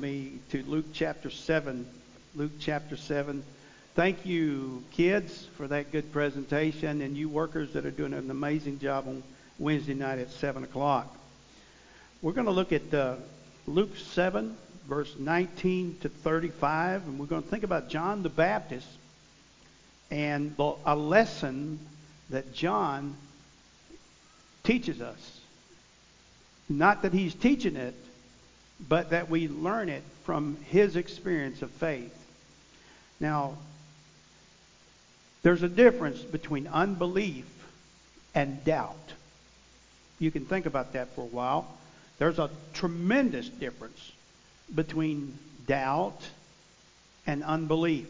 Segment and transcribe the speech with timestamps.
[0.00, 1.86] me to Luke chapter 7.
[2.36, 3.42] Luke chapter 7.
[3.94, 8.78] Thank you, kids, for that good presentation, and you workers that are doing an amazing
[8.78, 9.24] job on
[9.58, 11.12] Wednesday night at 7 o'clock.
[12.22, 13.16] We're going to look at uh,
[13.66, 14.56] Luke 7,
[14.86, 18.86] verse 19 to 35, and we're going to think about John the Baptist
[20.12, 20.54] and
[20.86, 21.80] a lesson
[22.30, 23.16] that John
[24.62, 25.40] teaches us.
[26.68, 27.94] Not that he's teaching it,
[28.86, 32.14] but that we learn it from his experience of faith.
[33.20, 33.54] Now,
[35.42, 37.46] there's a difference between unbelief
[38.34, 39.12] and doubt.
[40.18, 41.66] You can think about that for a while.
[42.18, 44.12] There's a tremendous difference
[44.74, 46.20] between doubt
[47.26, 48.08] and unbelief.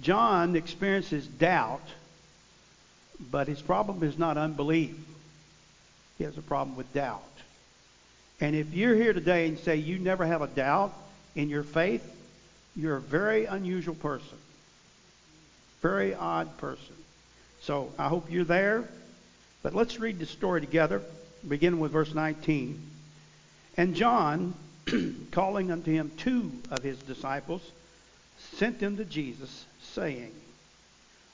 [0.00, 1.86] John experiences doubt,
[3.30, 4.96] but his problem is not unbelief.
[6.18, 7.22] He has a problem with doubt.
[8.40, 10.94] And if you're here today and say you never have a doubt
[11.34, 12.04] in your faith,
[12.76, 14.38] you're a very unusual person.
[15.82, 16.94] Very odd person.
[17.62, 18.88] So I hope you're there.
[19.62, 21.02] But let's read the story together,
[21.46, 22.80] beginning with verse 19.
[23.76, 24.54] And John,
[25.32, 27.62] calling unto him two of his disciples,
[28.54, 30.32] sent them to Jesus, saying,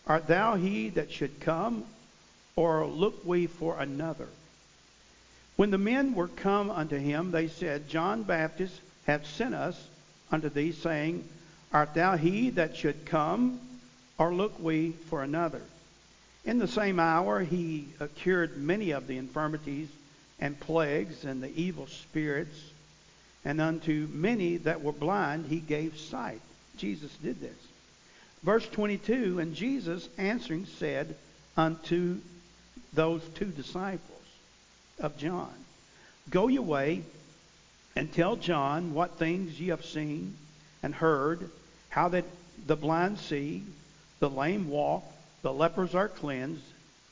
[0.06, 1.84] Art thou he that should come,
[2.56, 4.28] or look we for another?
[5.56, 9.80] When the men were come unto him, they said, John Baptist hath sent us
[10.30, 11.28] unto thee, saying,
[11.72, 13.60] Art thou he that should come,
[14.18, 15.62] or look we for another?
[16.44, 19.88] In the same hour he cured many of the infirmities
[20.40, 22.58] and plagues and the evil spirits,
[23.44, 26.40] and unto many that were blind he gave sight.
[26.76, 27.56] Jesus did this.
[28.42, 31.14] Verse 22 And Jesus answering said
[31.56, 32.18] unto
[32.92, 34.13] those two disciples,
[34.98, 35.52] of John.
[36.30, 37.02] Go your way
[37.96, 40.36] and tell John what things ye have seen
[40.82, 41.50] and heard,
[41.88, 42.24] how that
[42.66, 43.62] the blind see,
[44.20, 45.04] the lame walk,
[45.42, 46.64] the lepers are cleansed,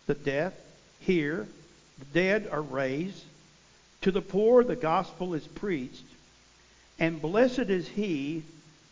[0.06, 0.52] the deaf
[1.00, 1.46] hear,
[1.98, 3.24] the dead are raised.
[4.02, 6.04] To the poor the gospel is preached,
[6.98, 8.42] and blessed is he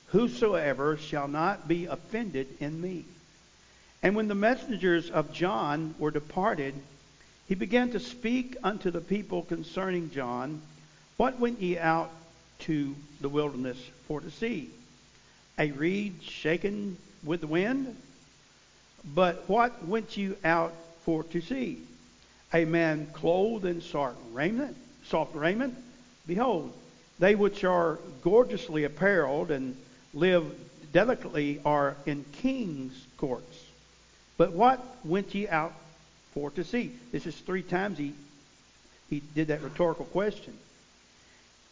[0.09, 3.05] whosoever shall not be offended in me.
[4.03, 6.75] And when the messengers of John were departed,
[7.51, 10.63] he began to speak unto the people concerning John,
[11.17, 12.13] What went ye out
[12.61, 14.71] to the wilderness for to see?
[15.59, 17.97] A reed shaken with the wind?
[19.05, 20.73] But what went you out
[21.05, 21.83] for to see?
[22.55, 24.77] A man clothed in soft raiment?
[25.07, 25.75] Soft raiment?
[26.29, 26.73] Behold,
[27.19, 29.77] they which are gorgeously apparelled and
[30.15, 30.45] live
[30.93, 33.65] delicately are in kings' courts.
[34.37, 35.75] But what went ye out
[36.33, 36.93] for to see.
[37.13, 38.15] This is three times he,
[39.09, 40.55] he did that rhetorical question.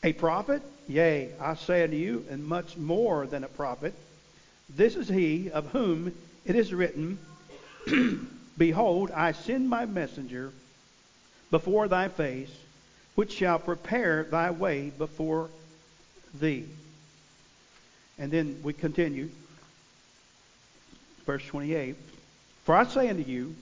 [0.02, 0.62] A prophet?
[0.86, 3.94] Yea, I say unto you, and much more than a prophet.
[4.68, 6.14] This is he of whom
[6.44, 7.18] it is written,
[8.58, 10.52] Behold, I send my messenger
[11.50, 12.50] before thy face,
[13.14, 15.48] which shall prepare thy way before
[16.34, 16.64] thee.
[18.18, 19.30] And then we continue.
[21.24, 21.96] Verse 28.
[22.64, 23.54] For I say unto you,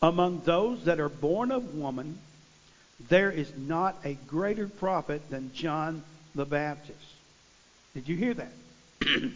[0.00, 2.18] among those that are born of woman,
[3.08, 6.02] there is not a greater prophet than John
[6.34, 6.98] the Baptist.
[7.94, 8.52] Did you hear that?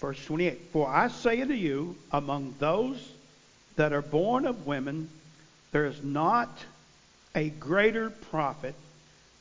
[0.00, 2.96] Verse 28 For I say unto you, among those
[3.76, 5.08] that are born of women,
[5.70, 6.50] there is not
[7.34, 8.74] a greater prophet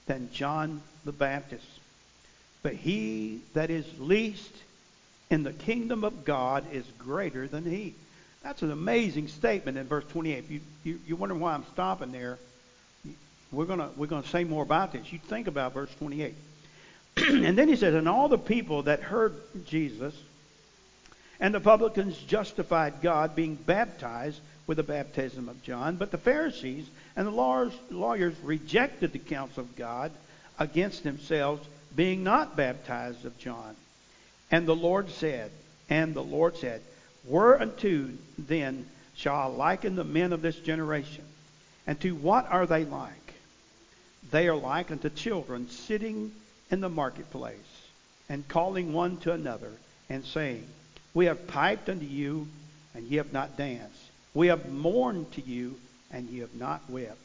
[0.05, 1.65] than John the Baptist.
[2.63, 4.51] But he that is least
[5.29, 7.95] in the kingdom of God is greater than he.
[8.43, 10.49] That's an amazing statement in verse 28.
[10.49, 12.39] You, you, you wonder why I'm stopping there.
[13.51, 15.11] We're going we're gonna say more about this.
[15.11, 16.33] You think about verse 28.
[17.17, 19.35] and then he says, And all the people that heard
[19.65, 20.15] Jesus
[21.39, 25.97] and the publicans justified God, being baptized with the baptism of John.
[25.97, 30.11] But the Pharisees and the lawyers rejected the counsel of God
[30.59, 33.75] against themselves, being not baptized of John.
[34.51, 35.51] And the Lord said,
[35.89, 36.81] And the Lord said,
[37.25, 38.85] Whereunto then
[39.15, 41.23] shall I liken the men of this generation?
[41.85, 43.33] And to what are they like?
[44.31, 46.31] They are like unto children sitting
[46.69, 47.55] in the marketplace
[48.29, 49.71] and calling one to another
[50.09, 50.65] and saying,
[51.13, 52.47] We have piped unto you,
[52.95, 54.09] and ye have not danced.
[54.33, 55.75] We have mourned to you,
[56.11, 57.17] and ye have not wept.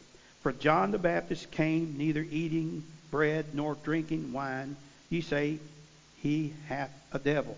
[0.43, 4.77] For John the Baptist came neither eating bread nor drinking wine.
[5.11, 5.59] Ye say,
[6.23, 7.57] He hath a devil.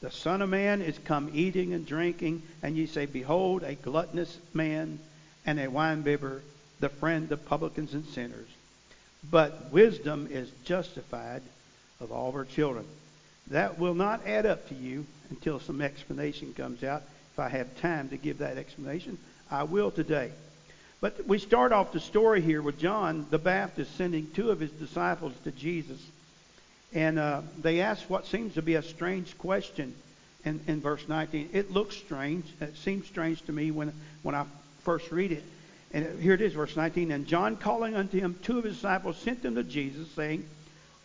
[0.00, 4.38] The Son of Man is come eating and drinking, and ye say, Behold, a gluttonous
[4.54, 5.00] man
[5.44, 6.40] and a winebibber,
[6.78, 8.48] the friend of publicans and sinners.
[9.28, 11.42] But wisdom is justified
[12.00, 12.86] of all our children.
[13.48, 17.02] That will not add up to you until some explanation comes out.
[17.32, 19.18] If I have time to give that explanation,
[19.50, 20.30] I will today.
[21.00, 24.70] But we start off the story here with John the Baptist sending two of his
[24.70, 26.00] disciples to Jesus.
[26.94, 29.94] And uh, they ask what seems to be a strange question
[30.44, 31.50] in, in verse 19.
[31.52, 32.44] It looks strange.
[32.60, 33.92] It seems strange to me when,
[34.22, 34.44] when I
[34.84, 35.44] first read it.
[35.92, 37.10] And here it is, verse 19.
[37.10, 40.46] And John, calling unto him two of his disciples, sent them to Jesus, saying,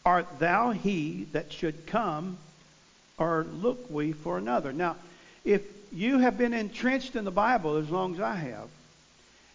[0.06, 2.38] Art thou he that should come,
[3.18, 4.74] or look we for another?
[4.74, 4.98] Now,
[5.46, 8.70] if you have been entrenched in the Bible as long as I have,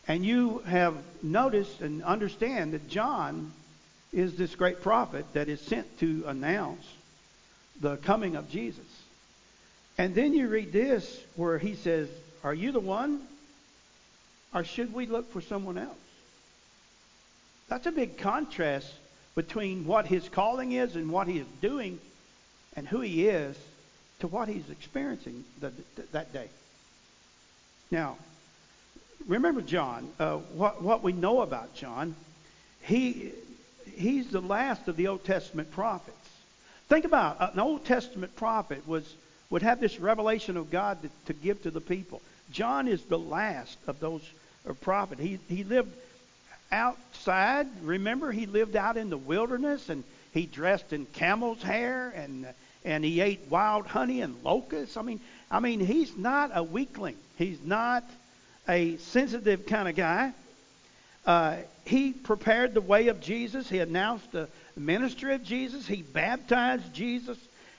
[0.06, 3.52] and you have noticed and understand that John
[4.12, 6.84] is this great prophet that is sent to announce
[7.81, 8.84] the coming of Jesus.
[9.96, 12.08] And then you read this where he says,
[12.43, 13.22] Are you the one?
[14.55, 15.96] Or should we look for someone else?
[17.69, 18.90] That's a big contrast
[19.34, 22.00] between what his calling is and what he is doing
[22.75, 23.56] and who he is
[24.20, 25.72] to what he's experiencing the,
[26.12, 26.49] that day.
[27.90, 28.16] Now,
[29.26, 32.16] remember John, uh, what, what we know about John,
[32.82, 33.32] he,
[33.96, 36.17] he's the last of the Old Testament prophets.
[36.88, 39.14] Think about uh, an Old Testament prophet was
[39.50, 42.20] would have this revelation of God to, to give to the people.
[42.50, 44.23] John is the last of those
[44.69, 45.20] uh, prophets.
[45.20, 45.94] He he lived
[46.70, 47.67] outside.
[47.82, 52.46] Remember, he lived out in the wilderness and he dressed in camel's hair and
[52.85, 54.96] and he ate wild honey and locusts.
[54.96, 55.20] I mean,
[55.50, 57.17] I mean, he's not a weakling.
[57.37, 58.05] He's not
[58.69, 60.32] a sensitive kind of guy.
[61.28, 63.69] Uh, he prepared the way of Jesus.
[63.69, 64.48] He announced the
[64.78, 65.86] ministry of Jesus.
[65.86, 67.36] He baptized Jesus.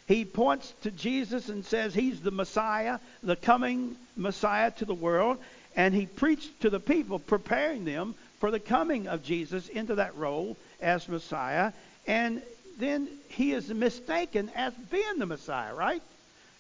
[0.08, 5.40] He points to Jesus and says he's the Messiah, the coming Messiah to the world.
[5.76, 10.16] And he preached to the people, preparing them for the coming of Jesus into that
[10.16, 11.74] role as Messiah.
[12.06, 12.44] And
[12.78, 16.04] then he is mistaken as being the Messiah, right?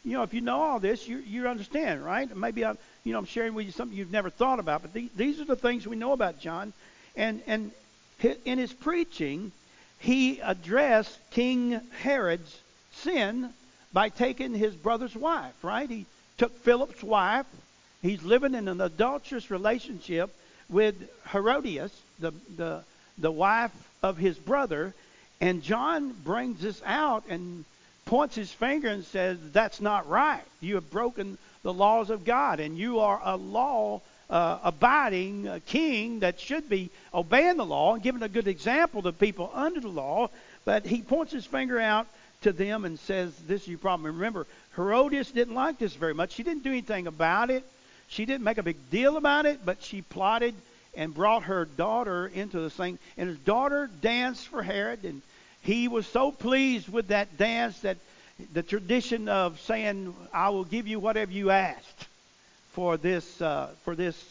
[0.04, 2.36] You know, if you know all this, you you understand, right?
[2.36, 5.10] Maybe I'm, you know, I'm sharing with you something you've never thought about, but the,
[5.16, 6.74] these are the things we know about John,
[7.16, 7.72] and and
[8.46, 9.52] in his preaching,
[10.00, 12.58] he addressed King Herod's
[12.94, 13.54] sin
[13.94, 15.90] by taking his brother's wife, right?
[15.90, 16.06] He
[16.38, 17.46] took Philip's wife.
[18.02, 20.34] He's living in an adulterous relationship
[20.70, 20.96] with
[21.32, 22.84] Herodias, the the
[23.18, 24.94] the wife of his brother,
[25.42, 27.66] and John brings this out and
[28.06, 30.44] points his finger and says, That's not right.
[30.60, 35.60] You have broken the laws of God, and you are a law uh, abiding uh,
[35.66, 39.80] king that should be obeying the law and giving a good example to people under
[39.80, 40.30] the law.
[40.66, 42.08] But he points his finger out
[42.42, 44.16] to them and says, This is your problem.
[44.16, 44.46] Remember,
[44.76, 46.34] Herodias didn't like this very much.
[46.34, 47.64] She didn't do anything about it,
[48.08, 50.56] she didn't make a big deal about it, but she plotted
[50.96, 52.98] and brought her daughter into the same.
[53.18, 55.22] And his daughter danced for Herod, and
[55.62, 57.98] he was so pleased with that dance that
[58.54, 62.08] the tradition of saying, "I will give you whatever you asked
[62.72, 64.22] for this uh, for this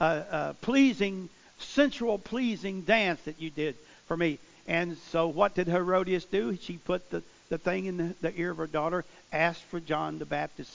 [0.00, 1.28] uh, uh, pleasing,
[1.58, 3.76] sensual, pleasing dance that you did
[4.06, 6.56] for me." And so, what did Herodias do?
[6.60, 10.18] She put the the thing in the, the ear of her daughter, asked for John
[10.18, 10.72] the Baptist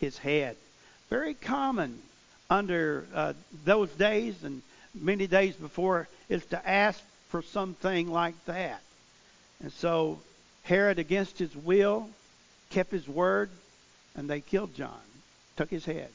[0.00, 0.56] his head.
[1.10, 2.00] Very common
[2.48, 3.32] under uh,
[3.64, 4.62] those days and
[4.94, 8.80] many days before is to ask for something like that.
[9.60, 10.18] And so
[10.62, 12.08] Herod, against his will,
[12.74, 13.50] kept his word,
[14.16, 15.00] and they killed John,
[15.56, 16.08] took his head,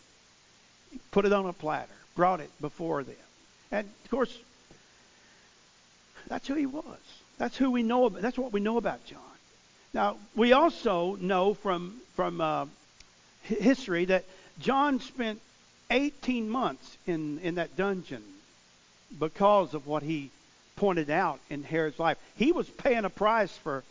[1.12, 3.16] put it on a platter, brought it before them.
[3.72, 4.38] And of course,
[6.28, 6.84] that's who he was.
[7.38, 8.06] That's who we know.
[8.06, 9.22] About, that's what we know about John.
[9.94, 12.66] Now we also know from from uh,
[13.44, 14.26] history that
[14.60, 15.40] John spent
[15.90, 18.24] 18 months in in that dungeon
[19.18, 20.30] because of what he
[20.76, 22.18] pointed out in Herod's life.
[22.36, 23.84] He was paying a price for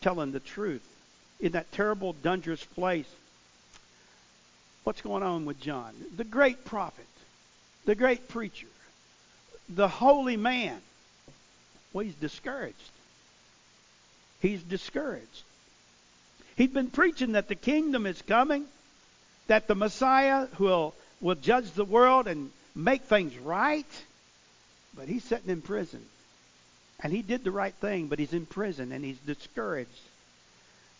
[0.00, 0.82] telling the truth
[1.40, 3.08] in that terrible, dangerous place.
[4.84, 5.92] What's going on with John?
[6.16, 7.06] The great prophet,
[7.84, 8.66] the great preacher,
[9.68, 10.80] the holy man.
[11.92, 12.76] Well, he's discouraged.
[14.40, 15.42] He's discouraged.
[16.56, 18.64] He'd been preaching that the kingdom is coming,
[19.46, 23.86] that the Messiah will, will judge the world and make things right,
[24.94, 26.04] but he's sitting in prison.
[27.00, 29.90] And he did the right thing, but he's in prison and he's discouraged.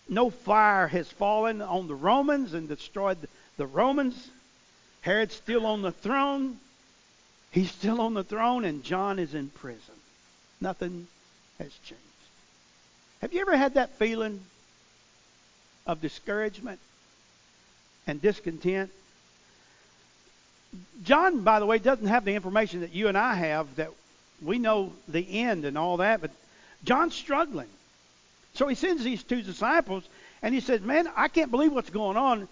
[0.08, 3.18] No fire has fallen on the Romans and destroyed
[3.56, 4.30] the Romans.
[5.02, 6.58] Herod's still on the throne.
[7.50, 9.94] He's still on the throne, and John is in prison.
[10.60, 11.06] Nothing
[11.58, 12.02] has changed.
[13.20, 14.40] Have you ever had that feeling
[15.86, 16.78] of discouragement
[18.06, 18.90] and discontent?
[21.04, 23.90] John, by the way, doesn't have the information that you and I have that
[24.42, 26.30] we know the end and all that, but
[26.84, 27.68] John's struggling.
[28.55, 30.05] So he sends these two disciples,
[30.43, 32.49] and he says, Man, I can't believe what's going on.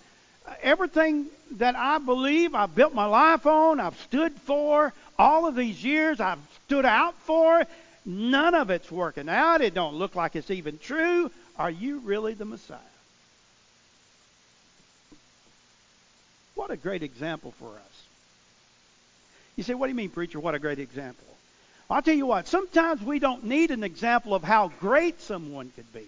[0.63, 5.83] Everything that I believe, I've built my life on, I've stood for, all of these
[5.83, 7.65] years I've stood out for,
[8.05, 9.61] none of it's working out.
[9.61, 11.31] It don't look like it's even true.
[11.59, 12.79] Are you really the Messiah?
[16.55, 18.03] What a great example for us.
[19.57, 20.39] You say, what do you mean, preacher?
[20.39, 21.27] What a great example.
[21.89, 25.93] I'll tell you what, sometimes we don't need an example of how great someone could
[25.93, 26.07] be.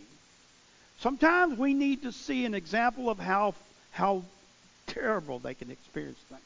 [1.01, 3.55] Sometimes we need to see an example of how,
[3.93, 4.25] how
[4.89, 6.41] terrible they can experience things,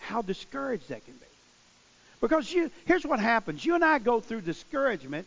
[0.00, 1.26] how discouraged they can be.
[2.20, 5.26] Because you, here's what happens you and I go through discouragement.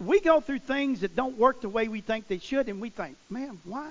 [0.00, 2.88] We go through things that don't work the way we think they should, and we
[2.88, 3.90] think, man, why?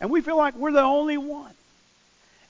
[0.00, 1.52] And we feel like we're the only one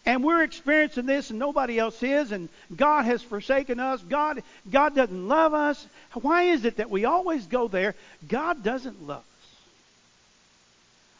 [0.06, 4.02] and we're experiencing this and nobody else is and God has forsaken us.
[4.02, 5.86] God God doesn't love us.
[6.14, 7.94] Why is it that we always go there?
[8.26, 9.24] God doesn't love us.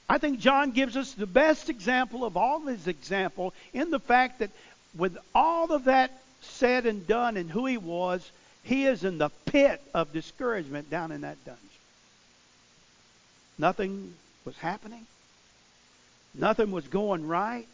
[0.09, 4.41] I think John gives us the best example of all his example in the fact
[4.41, 4.51] that
[4.97, 6.11] with all of that
[6.43, 8.29] said and done and who he was,
[8.65, 11.65] he is in the pit of discouragement down in that dungeon.
[13.59, 15.07] Nothing was happening.
[16.35, 17.67] Nothing was going right.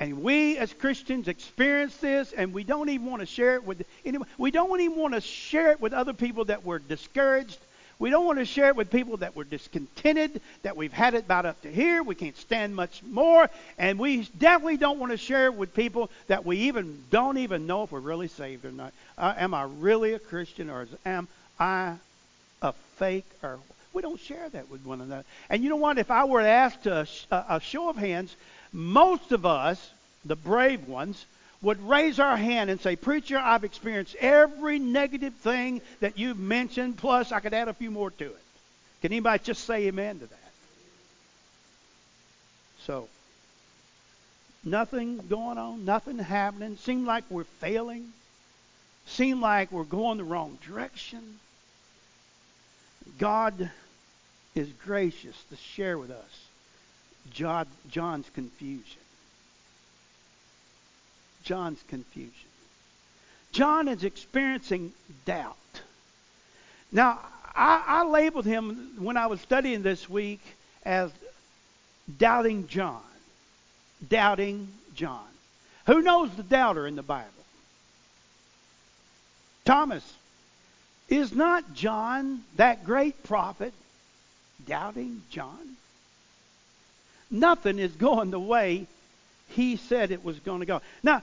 [0.00, 3.84] And we as Christians experience this, and we don't even want to share it with
[4.02, 4.26] anyone.
[4.38, 7.58] We don't even want to share it with other people that were discouraged.
[7.98, 11.26] We don't want to share it with people that were discontented, that we've had it
[11.26, 12.02] about up to here.
[12.02, 13.50] We can't stand much more.
[13.76, 17.66] And we definitely don't want to share it with people that we even don't even
[17.66, 18.94] know if we're really saved or not.
[19.18, 21.28] Uh, am I really a Christian or am
[21.58, 21.96] I
[22.62, 23.26] a fake?
[23.42, 23.58] Or
[23.92, 25.24] we don't share that with one another.
[25.50, 25.98] And you know what?
[25.98, 28.34] If I were asked a, a show of hands,
[28.72, 29.90] most of us,
[30.24, 31.24] the brave ones,
[31.62, 36.96] would raise our hand and say, Preacher, I've experienced every negative thing that you've mentioned,
[36.96, 38.42] plus I could add a few more to it.
[39.02, 40.38] Can anybody just say amen to that?
[42.86, 43.08] So,
[44.64, 46.76] nothing going on, nothing happening.
[46.76, 48.12] Seemed like we're failing.
[49.06, 51.38] Seemed like we're going the wrong direction.
[53.18, 53.70] God
[54.54, 56.49] is gracious to share with us
[57.32, 59.00] John's confusion.
[61.44, 62.32] John's confusion.
[63.52, 64.92] John is experiencing
[65.24, 65.56] doubt.
[66.92, 67.18] Now,
[67.54, 70.40] I, I labeled him when I was studying this week
[70.84, 71.10] as
[72.18, 73.02] doubting John.
[74.08, 75.26] Doubting John.
[75.86, 77.28] Who knows the doubter in the Bible?
[79.64, 80.04] Thomas.
[81.08, 83.74] Is not John, that great prophet,
[84.66, 85.76] doubting John?
[87.30, 88.86] Nothing is going the way
[89.48, 90.80] he said it was going to go.
[91.02, 91.22] Now,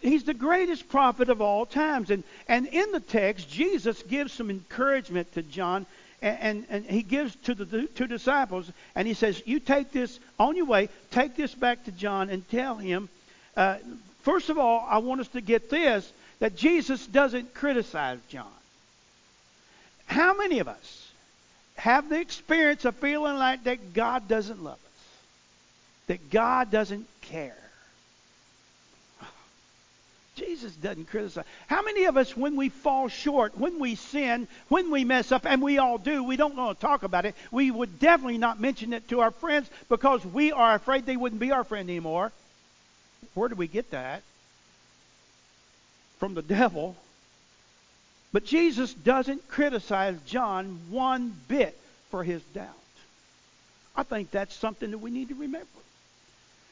[0.00, 2.10] he's the greatest prophet of all times.
[2.10, 5.86] And, and in the text, Jesus gives some encouragement to John,
[6.22, 10.18] and, and, and he gives to the two disciples, and he says, You take this
[10.38, 13.08] on your way, take this back to John, and tell him,
[13.56, 13.78] uh,
[14.22, 18.46] first of all, I want us to get this that Jesus doesn't criticize John.
[20.06, 21.10] How many of us
[21.76, 24.87] have the experience of feeling like that God doesn't love us?
[26.08, 27.54] That God doesn't care.
[30.34, 31.44] Jesus doesn't criticize.
[31.66, 35.44] How many of us, when we fall short, when we sin, when we mess up,
[35.44, 38.60] and we all do, we don't want to talk about it, we would definitely not
[38.60, 42.30] mention it to our friends because we are afraid they wouldn't be our friend anymore.
[43.34, 44.22] Where do we get that?
[46.20, 46.96] From the devil.
[48.32, 51.76] But Jesus doesn't criticize John one bit
[52.10, 52.68] for his doubt.
[53.96, 55.66] I think that's something that we need to remember.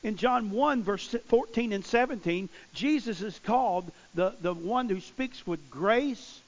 [0.02, 5.46] In John 1, verse 14 and 17, Jesus is called the, the one who speaks
[5.46, 6.40] with grace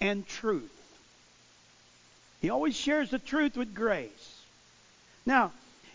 [0.00, 0.70] and truth.
[2.40, 4.40] He always shares the truth with grace.
[5.26, 5.52] Now,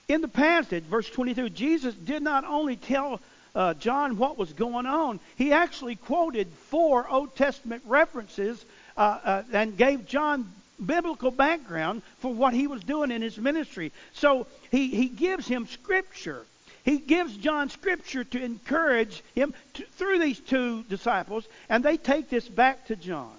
[0.08, 3.20] in the passage, verse 22, Jesus did not only tell
[3.54, 8.64] uh, John what was going on, he actually quoted four Old Testament references
[8.96, 10.50] uh, uh, and gave John
[10.84, 13.92] biblical background for what he was doing in his ministry.
[14.14, 16.46] So he, he gives him scripture
[16.88, 22.30] he gives John scripture to encourage him to, through these two disciples, and they take
[22.30, 23.36] this back to John.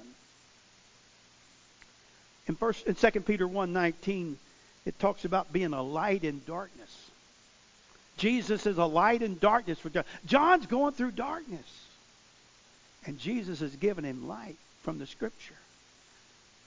[2.47, 4.37] In first in 2 Peter 1:19,
[4.85, 6.95] it talks about being a light in darkness.
[8.19, 10.05] Jesus is a light in darkness for John.
[10.27, 11.87] John's going through darkness.
[13.07, 15.55] And Jesus has given him light from the scripture.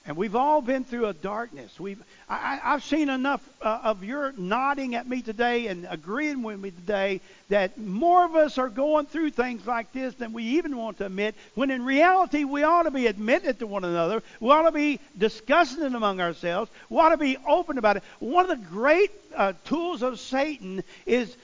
[0.04, 1.78] And we've all been through a darkness.
[1.78, 6.58] We've, I, have seen enough uh, of your nodding at me today and agreeing with
[6.58, 10.76] me today that more of us are going through things like this than we even
[10.76, 14.24] want to admit, when in reality we ought to be admitting it to one another.
[14.40, 16.68] We ought to be discussing it among ourselves.
[16.90, 18.02] We ought to be open about it.
[18.18, 21.36] One of the great uh, tools of Satan is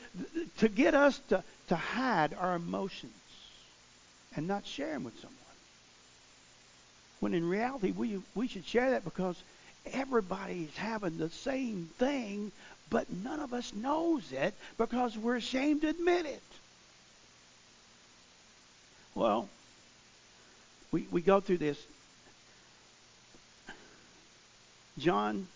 [0.58, 3.12] to get us to, to hide our emotions
[4.34, 5.37] and not share them with someone.
[7.20, 9.36] When in reality, we, we should share that because
[9.92, 12.52] everybody's having the same thing,
[12.90, 16.42] but none of us knows it because we're ashamed to admit it.
[19.14, 19.48] Well,
[20.92, 21.78] we, we go through this.
[24.98, 25.46] John,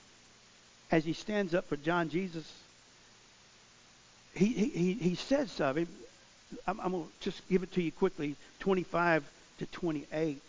[0.91, 2.51] as he stands up for John Jesus,
[4.35, 5.87] he, he, he says something.
[6.67, 9.25] I'm, I'm going to just give it to you quickly 25
[9.59, 10.41] to 28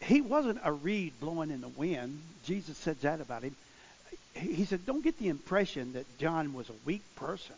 [0.00, 2.20] he wasn't a reed blowing in the wind.
[2.44, 3.56] Jesus said that about him.
[4.34, 7.54] He said, don't get the impression that John was a weak person.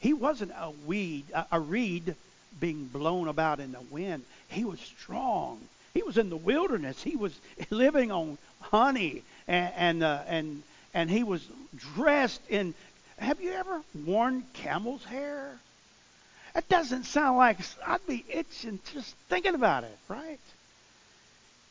[0.00, 2.14] He wasn't a weed, a reed
[2.60, 4.24] being blown about in the wind.
[4.48, 5.60] He was strong.
[5.94, 7.02] He was in the wilderness.
[7.02, 7.34] He was
[7.70, 10.62] living on honey, and and uh, and,
[10.94, 11.46] and he was
[11.94, 12.74] dressed in.
[13.18, 15.58] Have you ever worn camel's hair?
[16.54, 20.38] That doesn't sound like I'd be itching just thinking about it, right?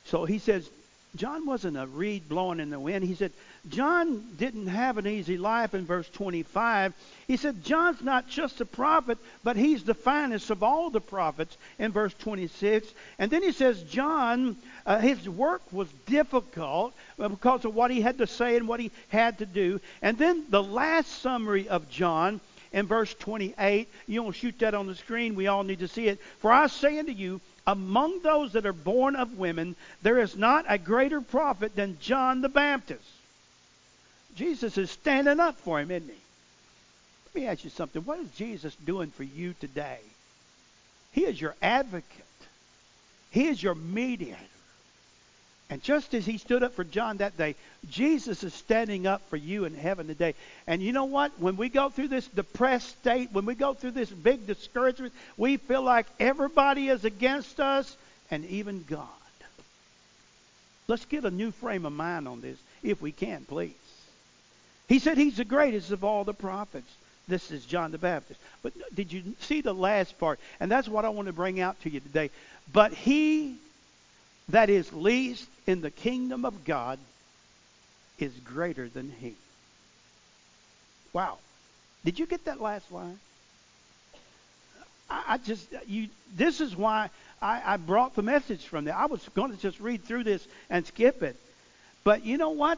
[0.08, 0.70] So he says,
[1.16, 3.04] John wasn't a reed blowing in the wind.
[3.04, 3.32] He said,
[3.70, 6.94] John didn't have an easy life in verse 25.
[7.28, 11.58] He said, John's not just a prophet, but he's the finest of all the prophets
[11.80, 12.88] in verse 26.
[13.20, 18.20] And then he says, John, uh, his work was difficult because of what he had
[18.20, 19.82] to say and what he had to do.
[20.02, 22.40] And then the last summary of John
[22.72, 25.36] in verse 28, you don't shoot that on the screen.
[25.36, 26.20] We all need to see it.
[26.40, 30.66] For I say unto you, among those that are born of women, there is not
[30.70, 33.04] a greater prophet than John the Baptist.
[34.36, 36.16] Jesus is standing up for him, isn't he?
[37.26, 38.02] Let me ask you something.
[38.04, 40.00] What is Jesus doing for you today?
[41.12, 42.26] He is your advocate.
[43.32, 44.38] He is your mediator.
[45.70, 47.56] And just as he stood up for John that day,
[47.90, 50.34] Jesus is standing up for you in heaven today.
[50.66, 51.38] And you know what?
[51.40, 55.58] When we go through this depressed state, when we go through this big discouragement, we
[55.58, 57.98] feel like everybody is against us
[58.32, 59.08] and even God.
[60.88, 63.74] Let's get a new frame of mind on this, if we can, please.
[64.88, 66.90] He said he's the greatest of all the prophets.
[67.28, 68.40] This is John the Baptist.
[68.64, 70.40] But did you see the last part?
[70.62, 72.30] And that's what I want to bring out to you today.
[72.72, 73.58] But he
[74.50, 77.00] that is least in the kingdom of God
[78.20, 79.34] is greater than he.
[81.14, 81.38] Wow.
[82.06, 83.20] Did you get that last line?
[85.10, 87.10] I, just you this is why
[87.42, 88.96] I, I brought the message from there.
[88.96, 91.38] I was going to just read through this and skip it.
[92.04, 92.78] But you know what?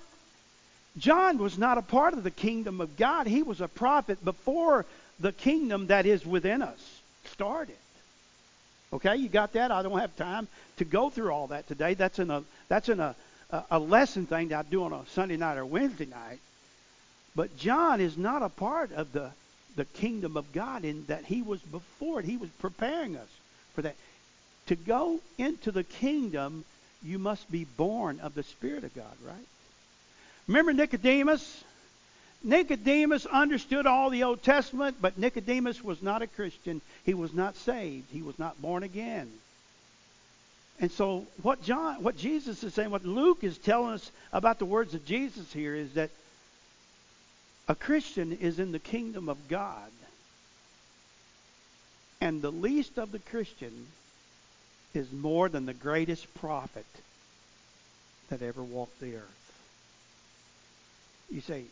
[0.98, 3.28] John was not a part of the kingdom of God.
[3.28, 4.86] He was a prophet before
[5.20, 6.80] the kingdom that is within us
[7.32, 7.78] started.
[8.91, 9.71] Okay, you got that?
[9.71, 10.47] I don't have time
[10.78, 11.93] to go through all that today.
[11.93, 13.15] That's in a that's in a
[13.69, 16.39] a lesson thing that I do on a Sunday night or Wednesday night.
[17.36, 19.32] But John is not a part of the
[19.75, 22.25] the kingdom of God in that he was before it.
[22.25, 23.30] He was preparing us
[23.75, 23.95] for that.
[24.67, 26.65] To go into the kingdom,
[27.04, 29.47] you must be born of the Spirit of God, right?
[30.47, 31.63] Remember Nicodemus?
[32.43, 36.82] Nicodemus understood all the Old Testament, but Nicodemus was not a Christian.
[37.04, 38.08] He was not saved.
[38.12, 39.30] He was not born again.
[40.80, 44.65] And so what John what Jesus is saying, what Luke is telling us about the
[44.65, 46.10] words of Jesus here is that
[47.67, 49.91] a Christian is in the kingdom of God.
[52.21, 53.88] And the least of the Christian
[54.93, 56.86] is more than the greatest prophet
[58.30, 59.54] that ever walked the earth.
[61.30, 61.65] You say,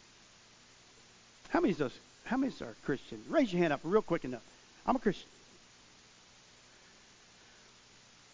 [1.50, 1.94] how many of
[2.26, 3.28] how many are Christians?
[3.30, 4.42] Raise your hand up real quick enough.
[4.86, 5.28] I'm a Christian.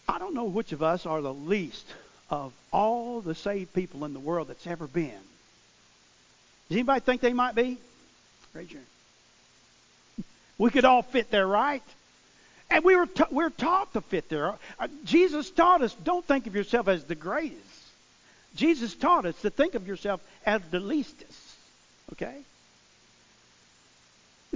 [0.08, 1.86] I don't know which of us are the least
[2.28, 5.10] of all the saved people in the world that's ever been.
[6.68, 7.78] Does anybody think they might be?
[8.52, 8.88] Raise your hand.
[10.58, 11.82] We could all fit there, right?
[12.70, 14.54] And we were ta- we're taught to fit there.
[14.78, 17.60] Uh, Jesus taught us don't think of yourself as the greatest.
[18.54, 21.40] Jesus taught us to think of yourself as the leastest.
[22.12, 22.36] Okay?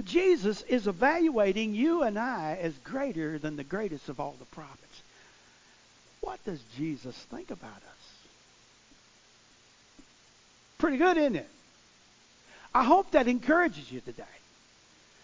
[0.05, 5.01] Jesus is evaluating you and I as greater than the greatest of all the prophets.
[6.21, 8.09] What does Jesus think about us?
[10.77, 11.49] Pretty good, isn't it?
[12.73, 14.23] I hope that encourages you today.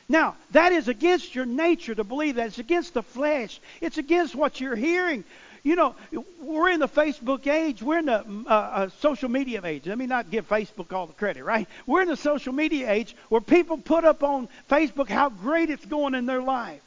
[0.08, 2.48] Now, that is against your nature to believe that.
[2.48, 3.60] It's against the flesh.
[3.82, 5.24] It's against what you're hearing.
[5.66, 5.96] You know,
[6.40, 7.82] we're in the Facebook age.
[7.82, 9.88] We're in the uh, uh, social media age.
[9.88, 11.68] Let me not give Facebook all the credit, right?
[11.88, 15.84] We're in the social media age where people put up on Facebook how great it's
[15.84, 16.84] going in their life.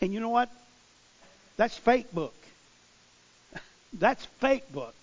[0.00, 0.48] And you know what?
[1.58, 2.34] That's fake book.
[3.92, 4.94] That's fake book.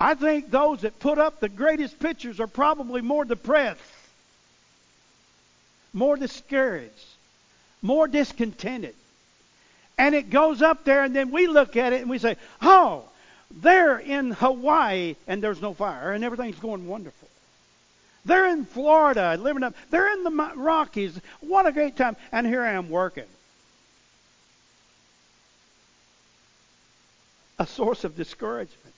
[0.00, 3.82] I think those that put up the greatest pictures are probably more depressed,
[5.92, 7.04] more discouraged,
[7.82, 8.94] more discontented.
[9.98, 13.04] And it goes up there, and then we look at it and we say, oh,
[13.50, 17.28] they're in Hawaii and there's no fire, and everything's going wonderful.
[18.24, 19.74] They're in Florida, living up.
[19.90, 21.18] They're in the Rockies.
[21.40, 22.16] What a great time.
[22.30, 23.24] And here I am working.
[27.58, 28.94] A source of discouragement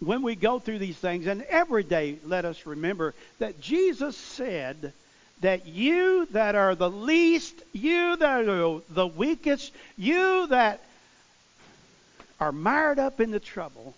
[0.00, 4.92] when we go through these things, and every day let us remember that Jesus said
[5.40, 10.80] that you that are the least, you that are the weakest, you that
[12.40, 13.94] are mired up in the trouble,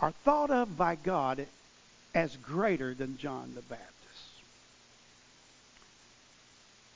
[0.00, 1.46] are thought of by God
[2.14, 3.90] as greater than John the Baptist.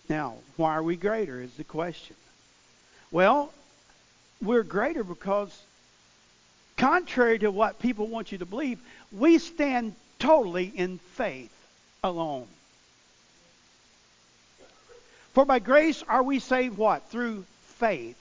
[0.08, 2.16] Now, why are we greater is the question.
[3.10, 3.52] Well,
[4.40, 5.58] we're greater because
[6.78, 8.78] Contrary to what people want you to believe,
[9.10, 11.50] we stand totally in faith
[12.04, 12.46] alone.
[15.38, 17.10] For by grace are we saved what?
[17.10, 17.44] Through
[17.76, 18.18] faith.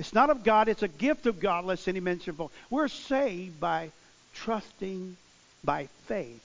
[0.00, 2.50] It's not of God, it's a gift of God, lest any man should fall.
[2.70, 3.92] We're saved by
[4.34, 5.16] trusting
[5.62, 6.42] by faith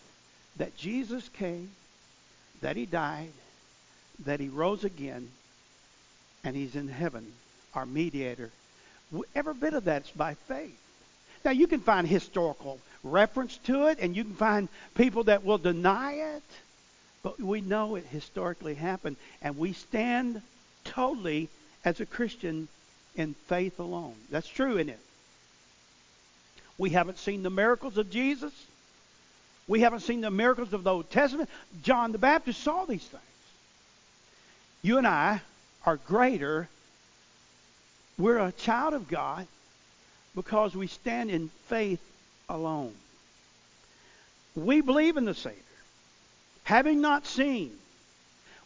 [0.58, 1.72] that Jesus came,
[2.62, 3.32] that he died,
[4.26, 5.32] that he rose again,
[6.44, 7.26] and he's in heaven,
[7.74, 8.52] our mediator.
[9.34, 10.78] Every bit of that's by faith.
[11.44, 15.58] Now, you can find historical reference to it, and you can find people that will
[15.58, 16.44] deny it,
[17.24, 20.42] but we know it historically happened, and we stand
[20.84, 21.50] totally
[21.84, 22.68] as a Christian
[23.16, 24.16] in faith alone.
[24.30, 25.00] That's true, isn't it?
[26.78, 28.54] We haven't seen the miracles of Jesus.
[29.68, 31.50] We haven't seen the miracles of the Old Testament.
[31.84, 33.24] John the Baptist saw these things.
[34.82, 35.42] You and I
[35.86, 36.68] are greater.
[38.18, 39.48] We're a child of God
[40.36, 42.02] because we stand in faith
[42.50, 42.94] alone.
[44.56, 45.60] We believe in the Savior,
[46.64, 47.72] having not seen.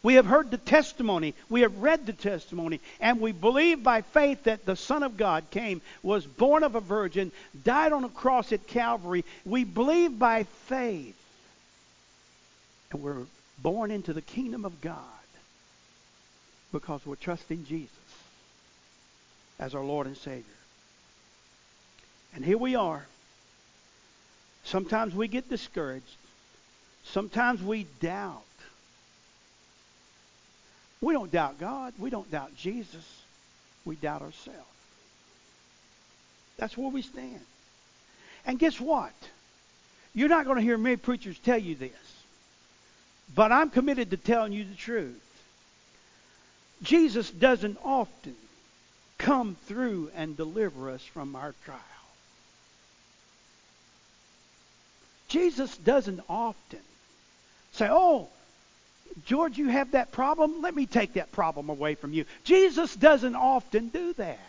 [0.03, 4.43] We have heard the testimony, we have read the testimony, and we believe by faith
[4.43, 7.31] that the Son of God came, was born of a virgin,
[7.63, 9.25] died on a cross at Calvary.
[9.43, 11.15] We believe by faith.
[12.91, 13.25] And we're
[13.61, 15.01] born into the kingdom of God
[16.71, 17.89] because we're trusting Jesus
[19.59, 20.43] as our Lord and Savior.
[22.35, 23.05] And here we are.
[24.63, 26.15] Sometimes we get discouraged.
[27.11, 28.41] Sometimes we doubt.
[31.01, 31.93] We don't doubt God.
[31.99, 33.05] We don't doubt Jesus.
[33.85, 34.61] We doubt ourselves.
[36.57, 37.39] That's where we stand.
[38.45, 39.13] And guess what?
[40.13, 41.91] You're not going to hear many preachers tell you this.
[43.35, 45.21] But I'm committed to telling you the truth.
[46.81, 48.35] Jesus doesn't often
[49.17, 51.79] come through and deliver us from our trial.
[55.27, 56.79] Jesus doesn't often
[57.77, 58.27] say, Oh,
[59.25, 60.61] George, you have that problem?
[60.61, 62.25] Let me take that problem away from you.
[62.43, 64.39] Jesus doesn't often do that.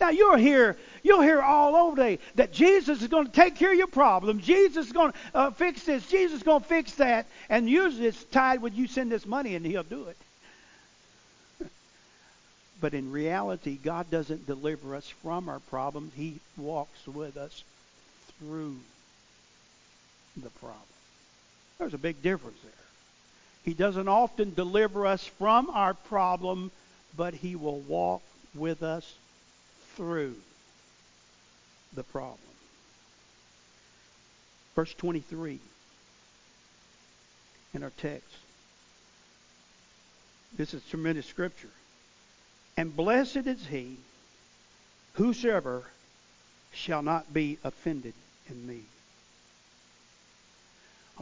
[0.00, 3.72] Now you'll hear you'll hear all over day that Jesus is going to take care
[3.72, 4.40] of your problem.
[4.40, 6.06] Jesus is going to uh, fix this.
[6.08, 7.26] Jesus is going to fix that.
[7.48, 10.16] And usually it's tied with you send this money and he'll do it.
[12.80, 16.12] but in reality, God doesn't deliver us from our problems.
[16.16, 17.62] He walks with us
[18.40, 18.76] through
[20.36, 20.93] the problem.
[21.78, 22.72] There's a big difference there.
[23.64, 26.70] He doesn't often deliver us from our problem,
[27.16, 28.22] but he will walk
[28.54, 29.14] with us
[29.96, 30.34] through
[31.94, 32.38] the problem.
[34.74, 35.60] Verse 23
[37.74, 38.28] in our text.
[40.56, 41.70] This is tremendous scripture.
[42.76, 43.96] And blessed is he
[45.14, 45.84] whosoever
[46.72, 48.14] shall not be offended
[48.48, 48.82] in me.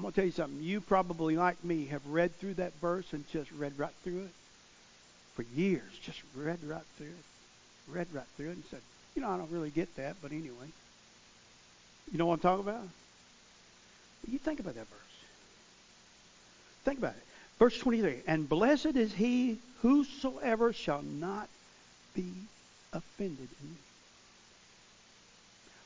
[0.02, 0.60] I'm going to tell you something.
[0.64, 4.32] You probably, like me, have read through that verse and just read right through it
[5.36, 5.92] for years.
[6.02, 7.24] Just read right through it.
[7.86, 8.80] Read right through it and said,
[9.14, 10.66] you know, I don't really get that, but anyway.
[12.10, 12.88] You know what I'm talking about?
[14.28, 15.16] You think about that verse.
[16.84, 17.22] Think about it.
[17.60, 21.48] Verse 23 And blessed is he whosoever shall not
[22.12, 22.26] be
[22.92, 23.76] offended in me.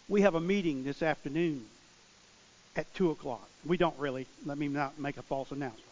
[0.09, 1.67] We have a meeting this afternoon
[2.77, 3.49] at 2 o'clock.
[3.65, 4.27] We don't really.
[4.45, 5.83] Let me not make a false announcement.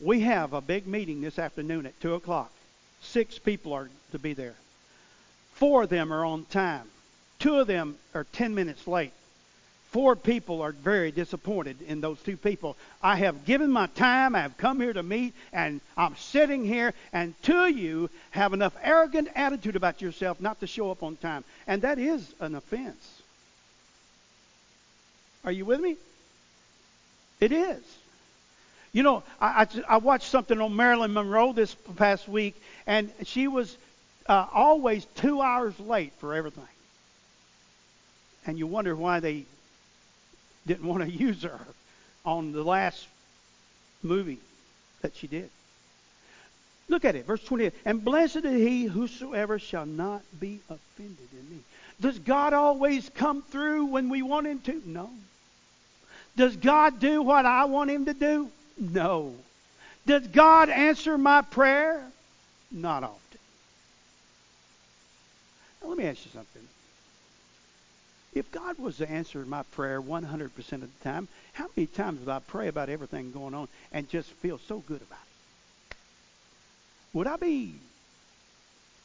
[0.00, 2.50] We have a big meeting this afternoon at 2 o'clock.
[3.00, 4.54] Six people are to be there.
[5.54, 6.88] Four of them are on time.
[7.38, 9.12] Two of them are 10 minutes late.
[9.90, 12.76] Four people are very disappointed in those two people.
[13.00, 14.34] I have given my time.
[14.34, 18.52] I have come here to meet, and I'm sitting here, and two of you have
[18.52, 21.44] enough arrogant attitude about yourself not to show up on time.
[21.68, 23.22] And that is an offense.
[25.44, 25.96] Are you with me?
[27.40, 27.82] It is.
[28.92, 32.54] You know, I, I, I watched something on Marilyn Monroe this past week,
[32.86, 33.76] and she was
[34.26, 36.64] uh, always two hours late for everything.
[38.46, 39.44] And you wonder why they
[40.66, 41.58] didn't want to use her
[42.24, 43.06] on the last
[44.02, 44.38] movie
[45.02, 45.50] that she did.
[46.88, 47.72] Look at it, verse 28.
[47.84, 51.62] And blessed is he whosoever shall not be offended in me.
[52.00, 54.82] Does God always come through when we want him to?
[54.84, 55.10] No.
[56.36, 58.50] Does God do what I want him to do?
[58.78, 59.34] No.
[60.06, 62.04] Does God answer my prayer?
[62.70, 63.38] Not often.
[65.80, 66.62] Now, let me ask you something.
[68.34, 72.28] If God was to answer my prayer 100% of the time, how many times would
[72.28, 75.18] I pray about everything going on and just feel so good about
[75.90, 75.96] it?
[77.12, 77.74] Would I be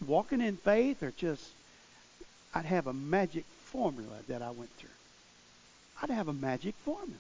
[0.06, 1.48] walking in faith or just
[2.56, 4.90] I'd have a magic formula that I went through?
[6.02, 7.20] I'd have a magic formula.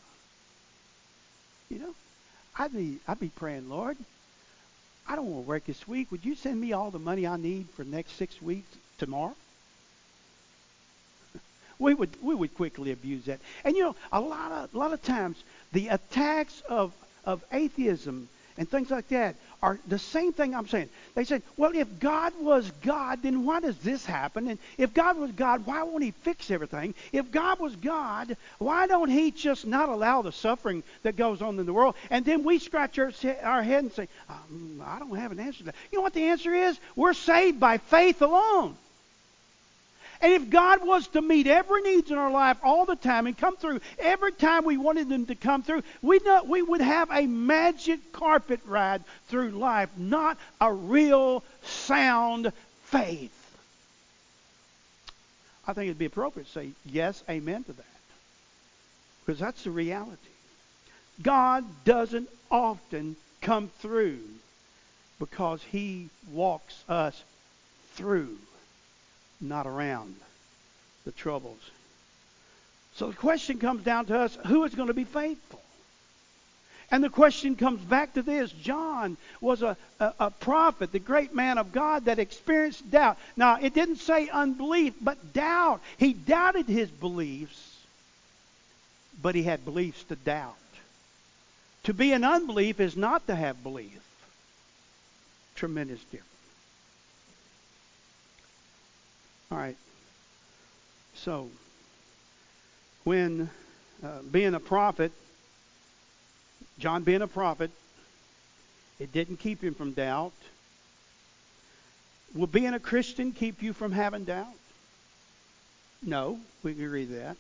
[1.70, 1.96] You know?
[2.58, 3.98] I'd be I'd be praying, Lord,
[5.08, 6.12] I don't want to work this week.
[6.12, 9.36] Would you send me all the money I need for the next six weeks tomorrow?
[11.80, 13.40] we would we would quickly abuse that.
[13.64, 16.94] And you know, a lot of a lot of times the attacks of
[17.26, 20.90] of atheism and things like that are the same thing I'm saying.
[21.16, 24.48] They said, well, if God was God, then why does this happen?
[24.48, 26.94] And if God was God, why won't He fix everything?
[27.12, 31.60] If God was God, why don't He just not allow the suffering that goes on
[31.60, 31.96] in the world?
[32.10, 33.12] And then we scratch our,
[33.44, 35.76] our head and say, um, I don't have an answer to that.
[35.92, 36.80] You know what the answer is?
[36.96, 38.78] We're saved by faith alone.
[40.22, 43.38] And if God was to meet every needs in our life all the time and
[43.38, 47.10] come through every time we wanted them to come through, we know we would have
[47.10, 52.52] a magic carpet ride through life, not a real sound
[52.84, 53.32] faith.
[55.66, 57.86] I think it'd be appropriate to say yes, amen to that.
[59.26, 60.18] Because that's the reality.
[61.22, 64.20] God doesn't often come through
[65.18, 67.24] because he walks us
[67.94, 68.38] through
[69.42, 70.16] not around
[71.06, 71.60] the troubles.
[72.96, 75.62] So the question comes down to us who is going to be faithful?
[76.92, 81.36] And the question comes back to this John was a, a, a, prophet, the great
[81.36, 83.18] man of God that experienced doubt.
[83.38, 85.82] Now, it didn't say unbelief, but doubt.
[85.98, 87.78] He doubted his beliefs,
[89.22, 90.56] but he had beliefs to doubt.
[91.84, 94.00] To be an unbelief is not to have belief.
[95.56, 96.29] Tremendous difference.
[99.52, 99.78] All right.
[101.16, 101.50] So,
[103.04, 103.50] when
[104.04, 105.12] uh, being a prophet,
[106.78, 107.72] John being a prophet,
[109.00, 110.34] it didn't keep him from doubt.
[112.36, 114.48] Will being a Christian keep you from having doubt?
[116.04, 117.36] No, we can agree that.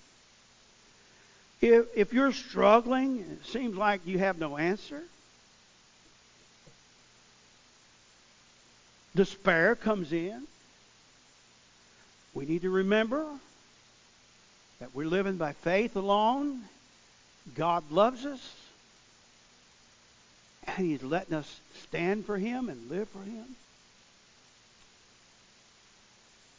[1.61, 5.03] If, if you're struggling, it seems like you have no answer.
[9.15, 10.47] Despair comes in.
[12.33, 13.25] We need to remember
[14.79, 16.61] that we're living by faith alone.
[17.55, 18.55] God loves us.
[20.67, 23.55] And He's letting us stand for Him and live for Him.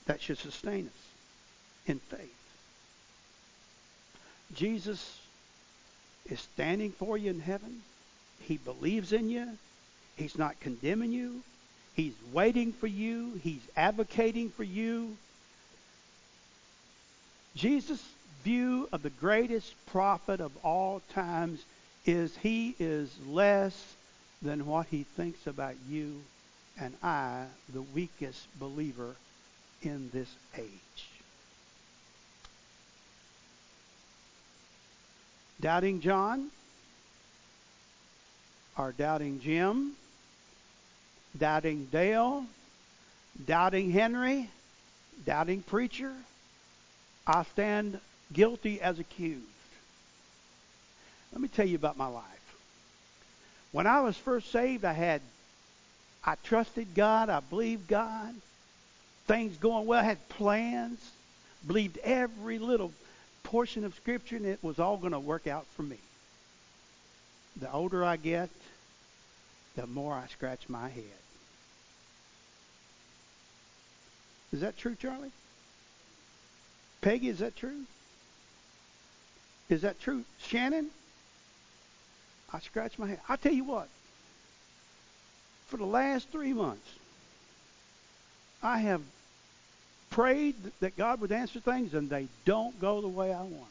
[0.07, 1.03] That should sustain us
[1.87, 2.35] in faith.
[4.55, 5.19] Jesus
[6.29, 7.83] is standing for you in heaven.
[8.41, 9.47] He believes in you.
[10.17, 11.43] He's not condemning you.
[11.95, 13.41] He's waiting for you.
[13.43, 15.17] He's advocating for you.
[17.55, 18.03] Jesus'
[18.45, 21.63] view of the greatest prophet of all times
[22.07, 23.95] is he is less
[24.43, 26.21] than what he thinks about you
[26.79, 29.15] and I, the weakest believer
[29.83, 30.67] in this age.
[35.61, 36.51] Doubting John
[38.79, 39.93] or doubting Jim,
[41.37, 42.47] doubting Dale,
[43.47, 44.49] doubting Henry,
[45.27, 46.15] doubting preacher,
[47.31, 48.01] I stand
[48.33, 49.45] guilty as accused.
[51.33, 52.25] Let me tell you about my life.
[53.71, 55.23] When I was first saved, I had,
[56.25, 58.35] I trusted God, I believed God,
[59.29, 60.99] things going well, I had plans,
[61.65, 62.93] believed every little
[63.45, 65.99] portion of Scripture, and it was all going to work out for me.
[67.61, 68.51] The older I get,
[69.77, 71.05] the more I scratch my head.
[74.53, 75.31] Is that true, Charlie?
[77.01, 77.85] Peggy, is that true?
[79.69, 80.25] Is that true?
[80.41, 80.91] Shannon?
[82.53, 83.21] I scratch my head.
[83.29, 83.89] i tell you what.
[85.69, 86.89] For the last three months,
[88.63, 89.01] I have
[90.11, 93.67] prayed that God would answer things, and they don't go the way I want them.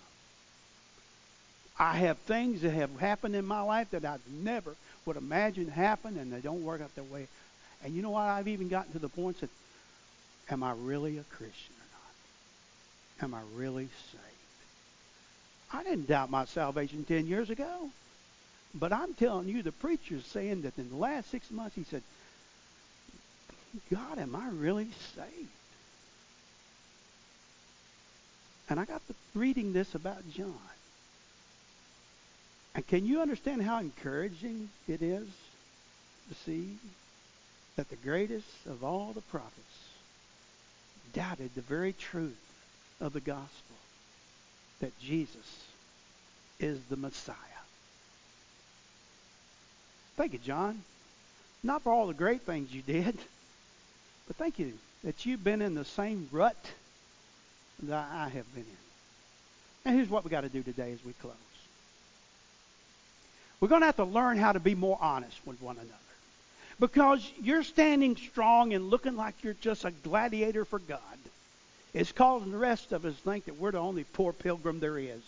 [1.77, 6.17] I have things that have happened in my life that I never would imagine happen,
[6.17, 7.27] and they don't work out that way.
[7.83, 8.23] And you know what?
[8.23, 9.49] I've even gotten to the point that,
[10.49, 11.75] am I really a Christian?
[13.21, 14.23] Am I really saved?
[15.71, 17.89] I didn't doubt my salvation 10 years ago.
[18.73, 22.03] But I'm telling you, the preacher's saying that in the last six months, he said,
[23.91, 25.49] God, am I really saved?
[28.69, 30.53] And I got to reading this about John.
[32.75, 35.27] And can you understand how encouraging it is
[36.29, 36.77] to see
[37.75, 39.55] that the greatest of all the prophets
[41.13, 42.37] doubted the very truth
[43.01, 43.75] of the gospel
[44.79, 45.65] that Jesus
[46.59, 47.35] is the Messiah?
[50.17, 50.81] Thank you, John.
[51.63, 53.17] Not for all the great things you did,
[54.27, 56.57] but thank you that you've been in the same rut
[57.83, 58.77] that I have been in.
[59.85, 61.33] And here's what we got to do today as we close.
[63.59, 65.93] We're going to have to learn how to be more honest with one another.
[66.79, 70.99] Because you're standing strong and looking like you're just a gladiator for God.
[71.93, 74.97] It's causing the rest of us to think that we're the only poor pilgrim there
[74.97, 75.21] is.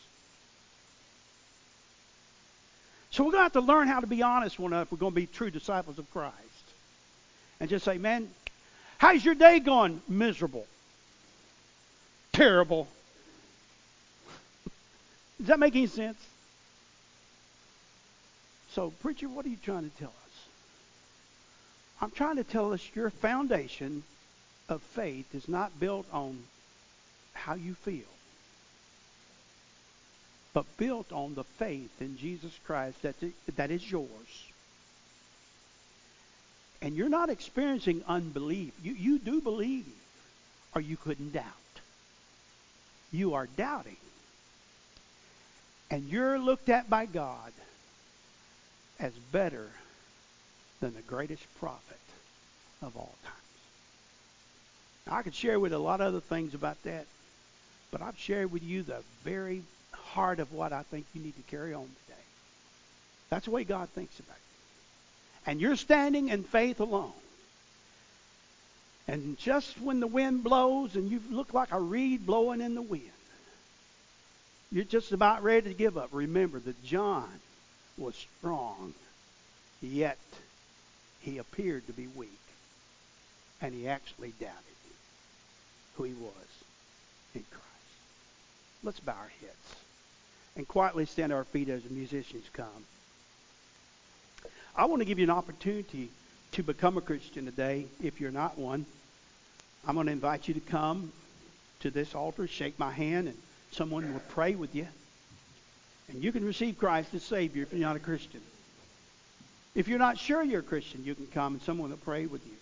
[3.12, 4.92] So we're going to have to learn how to be honest with one another if
[4.92, 6.36] we're going to be true disciples of Christ.
[7.60, 8.30] And just say, man,
[8.98, 10.02] how's your day going?
[10.08, 10.66] Miserable.
[12.32, 12.88] Terrible.
[15.40, 16.18] Does that make any sense?
[18.72, 20.46] So, preacher, what are you trying to tell us?
[22.02, 24.04] I'm trying to tell us your foundation
[24.72, 26.40] of faith is not built on
[27.34, 28.08] how you feel
[30.54, 33.16] but built on the faith in Jesus Christ that,
[33.56, 34.10] that is yours.
[36.82, 38.74] And you're not experiencing unbelief.
[38.84, 39.86] You, you do believe,
[40.76, 41.46] or you couldn't doubt.
[43.14, 43.98] You are doubting.
[45.90, 47.52] And you're looked at by God
[49.00, 49.68] as better
[50.80, 51.98] than the greatest prophet
[52.82, 53.36] of all times.
[55.12, 57.06] I could share with a lot of other things about that,
[57.92, 61.52] but I've shared with you the very heart of what I think you need to
[61.52, 62.20] carry on today.
[63.30, 65.52] That's the way God thinks about you.
[65.52, 67.12] And you're standing in faith alone.
[69.08, 72.82] And just when the wind blows and you look like a reed blowing in the
[72.82, 73.04] wind,
[74.72, 76.10] you're just about ready to give up.
[76.14, 77.30] Remember that John
[77.98, 78.94] was strong,
[79.82, 80.18] yet
[81.20, 82.30] he appeared to be weak.
[83.62, 84.71] And he actually doubted
[85.96, 86.34] who he was
[87.36, 87.66] in Christ.
[88.84, 89.76] Let's bow our heads
[90.56, 92.68] and quietly stand our feet as the musicians come.
[94.76, 96.10] I want to give you an opportunity
[96.54, 98.86] to become a Christian today if you're not one.
[99.88, 101.12] I'm going to invite you to come
[101.82, 103.38] to this altar, shake my hand, and
[103.72, 104.88] someone will pray with you.
[106.10, 108.42] And you can receive Christ as Savior if you're not a Christian.
[109.74, 112.46] If you're not sure you're a Christian, you can come and someone will pray with
[112.46, 112.54] you.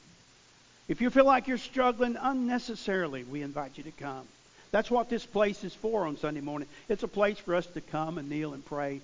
[0.89, 4.27] If you feel like you're struggling unnecessarily, we invite you to come.
[4.71, 6.67] That's what this place is for on Sunday morning.
[6.89, 8.99] It's a place for us to come and kneel and pray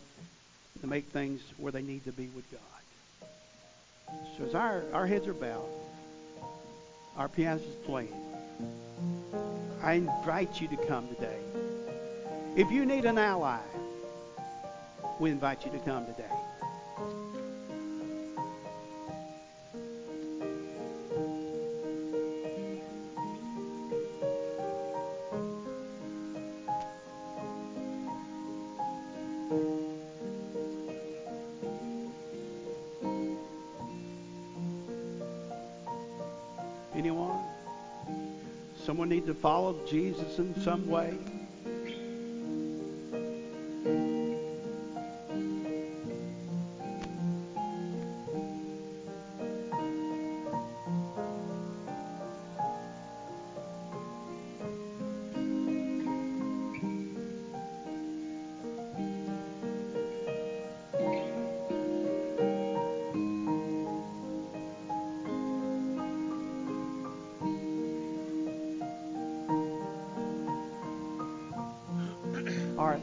[0.82, 3.30] to make things where they need to be with God.
[4.38, 5.70] So as our, our heads are bowed,
[7.18, 8.14] our piano is playing,
[9.84, 11.38] I invite you to come today.
[12.56, 13.60] If you need an ally,
[15.20, 16.26] we invite you to come today.
[39.26, 41.14] To follow Jesus in some way?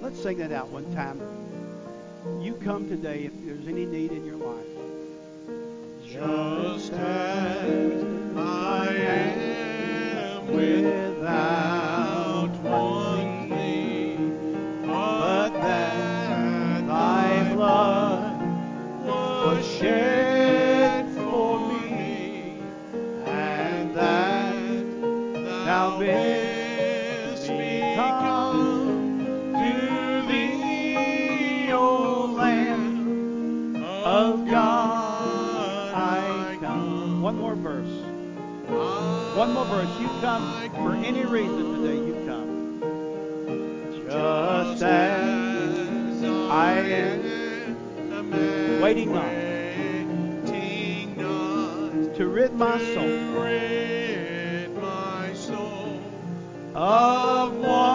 [0.03, 1.21] Let's sing that out one time.
[2.43, 4.67] You come today if there's any need in your life.
[6.05, 6.72] just
[37.85, 39.37] verse.
[39.37, 40.01] One more verse.
[40.01, 41.97] You come for any reason today.
[42.07, 42.51] You come.
[44.07, 47.23] Just as I am
[48.81, 49.31] Waiting not.
[52.17, 55.99] To rid my soul rid my soul
[56.75, 57.92] of one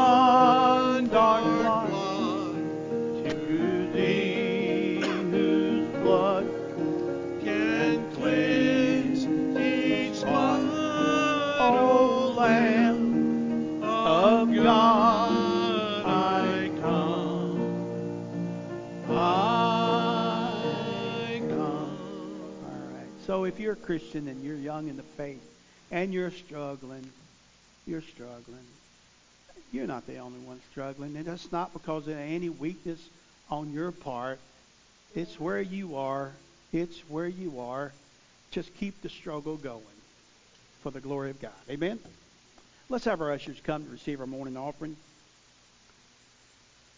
[23.67, 25.43] you're a Christian and you're young in the faith
[25.91, 27.05] and you're struggling,
[27.85, 28.63] you're struggling.
[29.73, 31.17] You're not the only one struggling.
[31.17, 33.05] And that's not because of any weakness
[33.51, 34.39] on your part.
[35.15, 36.31] It's where you are.
[36.71, 37.91] It's where you are.
[38.51, 39.83] Just keep the struggle going
[40.81, 41.51] for the glory of God.
[41.69, 41.99] Amen?
[42.87, 44.95] Let's have our ushers come to receive our morning offering.